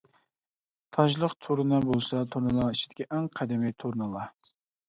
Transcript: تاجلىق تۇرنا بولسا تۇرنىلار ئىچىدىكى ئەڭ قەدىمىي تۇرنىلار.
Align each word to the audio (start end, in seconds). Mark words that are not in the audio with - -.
تاجلىق 0.97 1.35
تۇرنا 1.47 1.81
بولسا 1.89 2.23
تۇرنىلار 2.37 2.75
ئىچىدىكى 2.77 3.07
ئەڭ 3.11 3.31
قەدىمىي 3.39 3.79
تۇرنىلار. 3.85 4.35